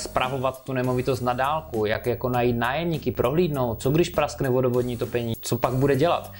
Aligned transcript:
spravovat 0.00 0.64
tu 0.64 0.72
nemovitost 0.72 1.20
na 1.20 1.32
dálku, 1.32 1.86
jak 1.86 2.06
jako 2.06 2.28
najít 2.28 2.56
nájemníky, 2.56 3.10
prohlídnout, 3.10 3.82
co 3.82 3.90
když 3.90 4.08
praskne 4.08 4.50
vodovodní 4.50 4.96
topení, 4.96 5.34
co 5.40 5.58
pak 5.58 5.72
bude 5.72 5.96
dělat. 5.96 6.32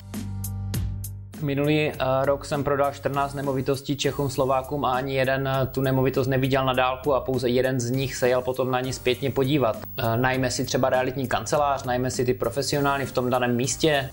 Minulý 1.42 1.92
rok 2.22 2.44
jsem 2.44 2.64
prodal 2.64 2.92
14 2.92 3.34
nemovitostí 3.34 3.96
Čechům, 3.96 4.30
Slovákům 4.30 4.84
a 4.84 4.92
ani 4.92 5.14
jeden 5.14 5.48
tu 5.72 5.80
nemovitost 5.80 6.26
neviděl 6.26 6.64
na 6.64 6.72
dálku 6.72 7.14
a 7.14 7.20
pouze 7.20 7.48
jeden 7.48 7.80
z 7.80 7.90
nich 7.90 8.16
se 8.16 8.28
jel 8.28 8.42
potom 8.42 8.70
na 8.70 8.80
ní 8.80 8.92
zpětně 8.92 9.30
podívat. 9.30 9.76
Najme 10.16 10.50
si 10.50 10.64
třeba 10.64 10.90
realitní 10.90 11.28
kancelář, 11.28 11.84
najme 11.84 12.10
si 12.10 12.24
ty 12.24 12.34
profesionály 12.34 13.06
v 13.06 13.12
tom 13.12 13.30
daném 13.30 13.56
místě, 13.56 14.10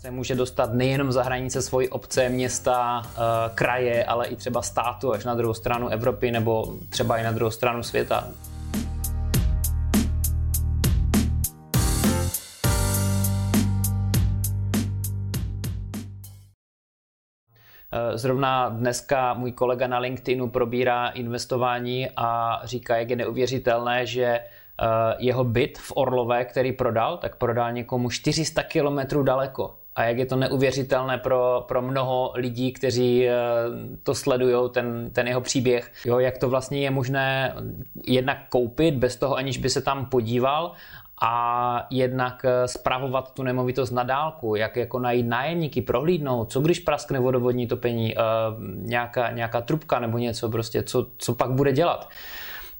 se 0.00 0.10
může 0.10 0.34
dostat 0.34 0.72
nejenom 0.74 1.12
za 1.12 1.22
hranice 1.22 1.62
svojí 1.62 1.88
obce, 1.88 2.28
města, 2.28 3.02
eh, 3.04 3.18
kraje, 3.54 4.04
ale 4.04 4.26
i 4.26 4.36
třeba 4.36 4.62
státu 4.62 5.12
až 5.12 5.24
na 5.24 5.34
druhou 5.34 5.54
stranu 5.54 5.88
Evropy 5.88 6.30
nebo 6.30 6.74
třeba 6.88 7.18
i 7.18 7.22
na 7.22 7.32
druhou 7.32 7.50
stranu 7.50 7.82
světa. 7.82 8.28
Eh, 17.92 18.18
zrovna 18.18 18.68
dneska 18.68 19.34
můj 19.34 19.52
kolega 19.52 19.86
na 19.86 19.98
LinkedInu 19.98 20.50
probírá 20.50 21.08
investování 21.08 22.08
a 22.16 22.60
říká, 22.64 22.96
jak 22.96 23.10
je 23.10 23.16
neuvěřitelné, 23.16 24.06
že 24.06 24.24
eh, 24.24 24.44
jeho 25.18 25.44
byt 25.44 25.78
v 25.78 25.92
Orlové, 25.94 26.44
který 26.44 26.72
prodal, 26.72 27.16
tak 27.16 27.36
prodal 27.36 27.72
někomu 27.72 28.10
400 28.10 28.62
kilometrů 28.62 29.22
daleko 29.22 29.79
a 29.96 30.04
jak 30.04 30.18
je 30.18 30.26
to 30.26 30.36
neuvěřitelné 30.36 31.18
pro, 31.18 31.64
pro 31.68 31.82
mnoho 31.82 32.32
lidí, 32.34 32.72
kteří 32.72 33.28
eh, 33.28 33.34
to 34.02 34.14
sledují, 34.14 34.70
ten, 34.70 35.10
ten 35.12 35.28
jeho 35.28 35.40
příběh. 35.40 35.92
Jo, 36.04 36.18
jak 36.18 36.38
to 36.38 36.48
vlastně 36.48 36.80
je 36.80 36.90
možné 36.90 37.54
jednak 38.06 38.38
koupit 38.48 38.94
bez 38.94 39.16
toho, 39.16 39.36
aniž 39.36 39.58
by 39.58 39.70
se 39.70 39.82
tam 39.82 40.06
podíval 40.06 40.72
a 41.22 41.86
jednak 41.90 42.46
spravovat 42.66 43.28
eh, 43.28 43.32
tu 43.34 43.42
nemovitost 43.42 43.90
na 43.90 44.02
dálku, 44.02 44.54
jak 44.54 44.76
jako 44.76 44.98
najít 44.98 45.26
nájemníky, 45.26 45.82
prohlídnout, 45.82 46.52
co 46.52 46.60
když 46.60 46.78
praskne 46.78 47.20
vodovodní 47.20 47.66
topení, 47.66 48.18
eh, 48.18 48.22
nějaká, 48.74 49.30
nějaká 49.30 49.60
trubka 49.60 49.98
nebo 49.98 50.18
něco 50.18 50.48
prostě, 50.48 50.82
co, 50.82 51.06
co 51.18 51.34
pak 51.34 51.50
bude 51.50 51.72
dělat. 51.72 52.08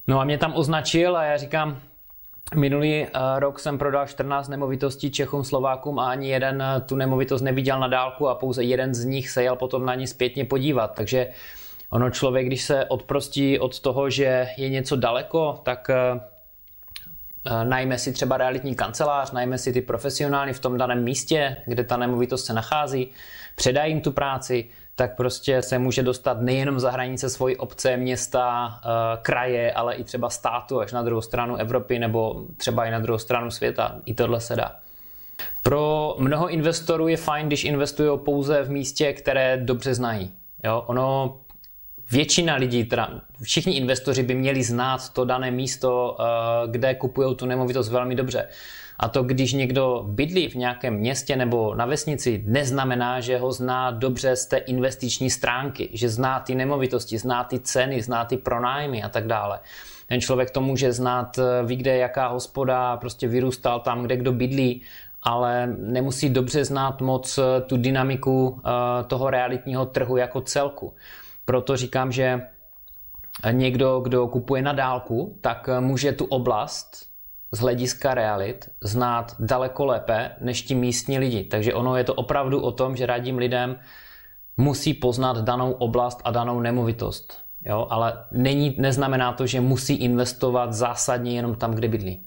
No 0.07 0.19
a 0.19 0.23
mě 0.23 0.37
tam 0.37 0.53
označil 0.55 1.17
a 1.17 1.23
já 1.23 1.37
říkám, 1.37 1.77
Minulý 2.55 3.03
eh, 3.03 3.09
rok 3.39 3.59
jsem 3.59 3.77
prodal 3.77 4.07
14 4.07 4.47
nemovitostí 4.47 5.11
Čechům, 5.11 5.43
Slovákům 5.43 5.99
a 5.99 6.09
ani 6.09 6.29
jeden 6.29 6.61
eh, 6.61 6.81
tu 6.81 6.95
nemovitost 6.95 7.41
neviděl 7.41 7.79
na 7.79 7.87
dálku 7.87 8.27
a 8.27 8.35
pouze 8.35 8.63
jeden 8.63 8.93
z 8.93 9.05
nich 9.05 9.29
se 9.29 9.43
jel 9.43 9.55
potom 9.55 9.85
na 9.85 9.95
ní 9.95 10.07
zpětně 10.07 10.45
podívat. 10.45 10.87
Takže 10.95 11.27
ono 11.89 12.09
člověk, 12.09 12.45
když 12.45 12.63
se 12.63 12.85
odprostí 12.85 13.59
od 13.59 13.79
toho, 13.79 14.09
že 14.09 14.47
je 14.57 14.69
něco 14.69 14.95
daleko, 14.95 15.59
tak 15.63 15.89
eh, 15.89 16.19
najme 17.63 17.97
si 17.97 18.13
třeba 18.13 18.37
realitní 18.37 18.75
kancelář, 18.75 19.31
najme 19.31 19.57
si 19.57 19.73
ty 19.73 19.81
profesionály 19.81 20.53
v 20.53 20.59
tom 20.59 20.77
daném 20.77 21.03
místě, 21.03 21.57
kde 21.65 21.83
ta 21.83 21.97
nemovitost 21.97 22.45
se 22.45 22.53
nachází, 22.53 23.11
předaj 23.55 23.89
jim 23.89 24.01
tu 24.01 24.11
práci, 24.11 24.69
tak 24.95 25.15
prostě 25.15 25.61
se 25.61 25.79
může 25.79 26.03
dostat 26.03 26.41
nejenom 26.41 26.79
za 26.79 26.91
hranice 26.91 27.29
svojí 27.29 27.57
obce, 27.57 27.97
města, 27.97 28.79
eh, 28.83 29.17
kraje, 29.21 29.71
ale 29.73 29.95
i 29.95 30.03
třeba 30.03 30.29
státu 30.29 30.79
až 30.79 30.91
na 30.91 31.03
druhou 31.03 31.21
stranu 31.21 31.55
Evropy 31.55 31.99
nebo 31.99 32.45
třeba 32.57 32.85
i 32.85 32.91
na 32.91 32.99
druhou 32.99 33.19
stranu 33.19 33.51
světa. 33.51 33.95
I 34.05 34.13
tohle 34.13 34.39
se 34.39 34.55
dá. 34.55 34.75
Pro 35.63 36.15
mnoho 36.19 36.49
investorů 36.49 37.07
je 37.07 37.17
fajn, 37.17 37.47
když 37.47 37.63
investují 37.63 38.19
pouze 38.19 38.63
v 38.63 38.69
místě, 38.69 39.13
které 39.13 39.57
dobře 39.57 39.93
znají. 39.93 40.31
Jo? 40.63 40.83
Ono 40.87 41.39
většina 42.11 42.55
lidí, 42.55 42.83
teda 42.83 43.09
všichni 43.41 43.77
investoři 43.77 44.23
by 44.23 44.35
měli 44.35 44.63
znát 44.63 45.09
to 45.13 45.25
dané 45.25 45.51
místo, 45.51 46.17
eh, 46.19 46.23
kde 46.67 46.95
kupují 46.95 47.35
tu 47.35 47.45
nemovitost 47.45 47.89
velmi 47.89 48.15
dobře. 48.15 48.47
A 48.99 49.07
to, 49.07 49.23
když 49.23 49.53
někdo 49.53 50.05
bydlí 50.07 50.49
v 50.49 50.55
nějakém 50.55 50.93
městě 50.93 51.35
nebo 51.35 51.75
na 51.75 51.85
vesnici, 51.85 52.43
neznamená, 52.47 53.19
že 53.19 53.37
ho 53.37 53.51
zná 53.51 53.91
dobře 53.91 54.35
z 54.35 54.45
té 54.45 54.57
investiční 54.57 55.29
stránky, 55.29 55.89
že 55.93 56.09
zná 56.09 56.39
ty 56.39 56.55
nemovitosti, 56.55 57.17
zná 57.17 57.43
ty 57.43 57.59
ceny, 57.59 58.01
zná 58.01 58.25
ty 58.25 58.37
pronájmy 58.37 59.03
a 59.03 59.09
tak 59.09 59.27
dále. 59.27 59.59
Ten 60.07 60.21
člověk 60.21 60.51
to 60.51 60.61
může 60.61 60.93
znát, 60.93 61.39
eh, 61.39 61.65
ví, 61.65 61.75
kde 61.75 61.97
jaká 61.97 62.27
hospoda, 62.27 62.97
prostě 62.97 63.27
vyrůstal 63.27 63.79
tam, 63.79 64.03
kde 64.03 64.17
kdo 64.17 64.31
bydlí, 64.31 64.81
ale 65.23 65.67
nemusí 65.67 66.29
dobře 66.29 66.65
znát 66.65 67.01
moc 67.01 67.37
eh, 67.37 67.61
tu 67.61 67.77
dynamiku 67.77 68.61
toho 69.07 69.29
realitního 69.29 69.85
trhu 69.85 70.17
jako 70.17 70.41
celku. 70.41 70.93
Proto 71.45 71.77
říkám, 71.77 72.11
že 72.11 72.41
někdo, 73.51 73.99
kdo 73.99 74.27
kupuje 74.27 74.61
na 74.61 74.73
dálku, 74.73 75.37
tak 75.41 75.69
může 75.79 76.11
tu 76.11 76.25
oblast 76.25 77.11
z 77.51 77.59
hlediska 77.59 78.13
realit 78.13 78.69
znát 78.81 79.35
daleko 79.39 79.85
lépe 79.85 80.31
než 80.41 80.61
ti 80.61 80.75
místní 80.75 81.19
lidi. 81.19 81.43
Takže 81.43 81.73
ono 81.73 81.97
je 81.97 82.03
to 82.03 82.13
opravdu 82.13 82.61
o 82.61 82.71
tom, 82.71 82.95
že 82.95 83.05
radím 83.05 83.37
lidem 83.37 83.79
musí 84.57 84.93
poznat 84.93 85.37
danou 85.37 85.71
oblast 85.71 86.21
a 86.23 86.31
danou 86.31 86.59
nemovitost. 86.59 87.39
Jo? 87.61 87.87
Ale 87.89 88.25
není, 88.31 88.75
neznamená 88.79 89.33
to, 89.33 89.47
že 89.47 89.61
musí 89.61 89.93
investovat 89.95 90.73
zásadně 90.73 91.35
jenom 91.35 91.55
tam, 91.55 91.71
kde 91.71 91.87
bydlí. 91.87 92.21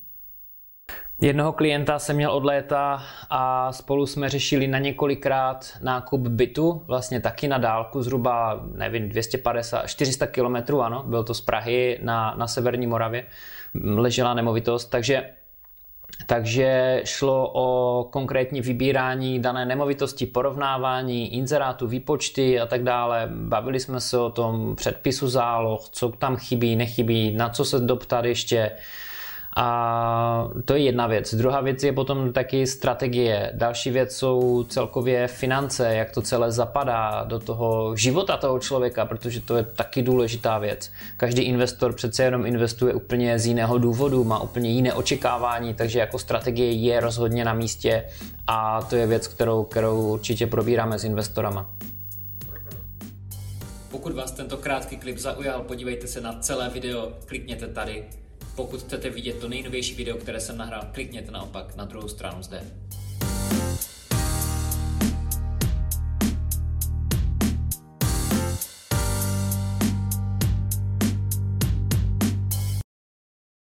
Jednoho 1.24 1.52
klienta 1.52 1.98
jsem 1.98 2.16
měl 2.16 2.30
od 2.30 2.44
léta 2.44 3.02
a 3.30 3.72
spolu 3.72 4.06
jsme 4.06 4.28
řešili 4.28 4.66
na 4.66 4.78
několikrát 4.78 5.66
nákup 5.82 6.20
bytu, 6.20 6.82
vlastně 6.86 7.20
taky 7.20 7.48
na 7.48 7.58
dálku, 7.58 8.02
zhruba, 8.02 8.60
nevím, 8.74 9.08
250, 9.08 9.86
400 9.86 10.26
kilometrů, 10.26 10.82
ano, 10.82 11.04
byl 11.06 11.24
to 11.24 11.34
z 11.34 11.40
Prahy 11.40 11.98
na, 12.02 12.34
na 12.38 12.46
severní 12.46 12.86
Moravě 12.86 13.26
ležela 13.84 14.34
nemovitost, 14.34 14.84
takže 14.84 15.30
takže 16.26 17.00
šlo 17.04 17.50
o 17.54 18.04
konkrétní 18.04 18.60
vybírání 18.60 19.38
dané 19.38 19.66
nemovitosti, 19.66 20.26
porovnávání 20.26 21.34
inzerátu, 21.34 21.86
výpočty 21.86 22.60
a 22.60 22.66
tak 22.66 22.82
dále. 22.82 23.28
Bavili 23.34 23.80
jsme 23.80 24.00
se 24.00 24.18
o 24.18 24.30
tom 24.30 24.76
předpisu 24.76 25.28
záloh, 25.28 25.88
co 25.88 26.08
tam 26.08 26.36
chybí, 26.36 26.76
nechybí, 26.76 27.32
na 27.32 27.48
co 27.48 27.64
se 27.64 27.78
doptat 27.78 28.24
ještě, 28.24 28.70
a 29.56 30.48
to 30.64 30.74
je 30.74 30.80
jedna 30.80 31.06
věc. 31.06 31.34
Druhá 31.34 31.60
věc 31.60 31.82
je 31.82 31.92
potom 31.92 32.32
taky 32.32 32.66
strategie. 32.66 33.50
Další 33.54 33.90
věc 33.90 34.16
jsou 34.16 34.64
celkově 34.64 35.28
finance, 35.28 35.94
jak 35.94 36.10
to 36.10 36.22
celé 36.22 36.52
zapadá 36.52 37.24
do 37.24 37.38
toho 37.38 37.96
života 37.96 38.36
toho 38.36 38.58
člověka, 38.58 39.06
protože 39.06 39.40
to 39.40 39.56
je 39.56 39.62
taky 39.62 40.02
důležitá 40.02 40.58
věc. 40.58 40.90
Každý 41.16 41.42
investor 41.42 41.92
přece 41.92 42.22
jenom 42.22 42.46
investuje 42.46 42.94
úplně 42.94 43.38
z 43.38 43.46
jiného 43.46 43.78
důvodu, 43.78 44.24
má 44.24 44.40
úplně 44.40 44.70
jiné 44.70 44.92
očekávání, 44.92 45.74
takže 45.74 45.98
jako 45.98 46.18
strategie 46.18 46.72
je 46.72 47.00
rozhodně 47.00 47.44
na 47.44 47.54
místě 47.54 48.04
a 48.46 48.82
to 48.82 48.96
je 48.96 49.06
věc, 49.06 49.26
kterou, 49.26 49.64
kterou 49.64 50.12
určitě 50.12 50.46
probíráme 50.46 50.98
s 50.98 51.04
investorama. 51.04 51.70
Pokud 53.90 54.12
vás 54.12 54.32
tento 54.32 54.56
krátký 54.56 54.96
klip 54.96 55.18
zaujal, 55.18 55.62
podívejte 55.62 56.06
se 56.06 56.20
na 56.20 56.38
celé 56.40 56.70
video, 56.70 57.12
klikněte 57.26 57.66
tady 57.66 58.04
pokud 58.56 58.82
chcete 58.82 59.10
vidět 59.10 59.38
to 59.40 59.48
nejnovější 59.48 59.94
video, 59.94 60.16
které 60.16 60.40
jsem 60.40 60.56
nahrál, 60.56 60.88
klikněte 60.92 61.30
naopak 61.30 61.76
na 61.76 61.84
druhou 61.84 62.08
stranu 62.08 62.42
zde. 62.42 62.62